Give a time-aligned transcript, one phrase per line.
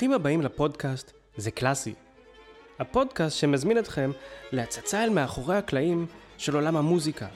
[0.00, 1.94] ברוכים הבאים לפודקאסט זה קלאסי.
[2.78, 4.10] הפודקאסט שמזמין אתכם
[4.52, 6.06] להצצה אל מאחורי הקלעים
[6.38, 7.26] של עולם המוזיקה,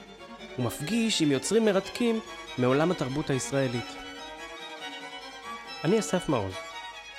[0.59, 2.19] ומפגיש עם יוצרים מרתקים
[2.57, 3.85] מעולם התרבות הישראלית.
[5.83, 6.53] אני אסף מעוז,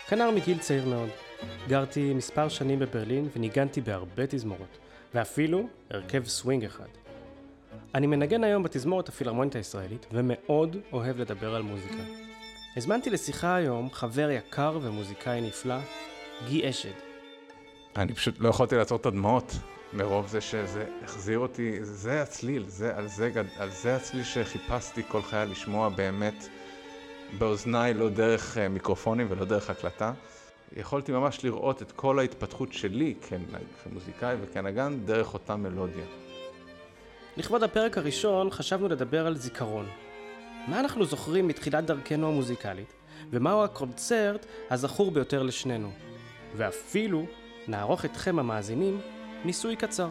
[0.08, 1.08] כנר מגיל צעיר מאוד.
[1.68, 4.78] גרתי מספר שנים בברלין וניגנתי בהרבה תזמורות,
[5.14, 6.88] ואפילו הרכב סווינג אחד.
[7.94, 12.25] אני מנגן היום בתזמורת הפילהרמונית הישראלית, ומאוד אוהב לדבר על מוזיקה.
[12.76, 15.76] הזמנתי לשיחה היום חבר יקר ומוזיקאי נפלא,
[16.48, 16.92] גי אשד.
[17.96, 19.52] אני פשוט לא יכולתי לעצור את הדמעות
[19.92, 25.22] מרוב זה שזה החזיר אותי, זה הצליל, זה, על, זה, על זה הצליל שחיפשתי כל
[25.22, 26.48] חיי לשמוע באמת
[27.38, 30.12] באוזניי, לא דרך אה, מיקרופונים ולא דרך הקלטה.
[30.76, 33.14] יכולתי ממש לראות את כל ההתפתחות שלי
[33.84, 36.04] כמוזיקאי וכנגן דרך אותה מלודיה.
[37.36, 39.86] לכבוד הפרק הראשון חשבנו לדבר על זיכרון.
[40.66, 42.92] מה אנחנו זוכרים מתחילת דרכנו המוזיקלית,
[43.30, 45.90] ומהו הקונצרט הזכור ביותר לשנינו.
[46.56, 47.26] ואפילו
[47.68, 49.00] נערוך אתכם המאזינים
[49.44, 50.08] ניסוי קצר.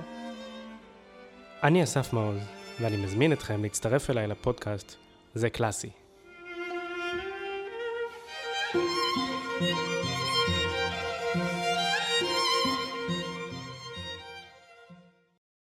[1.63, 2.39] אני אסף מעוז,
[2.81, 4.95] ואני מזמין אתכם להצטרף אליי לפודקאסט
[5.33, 5.89] זה קלאסי.
[8.73, 9.04] thank you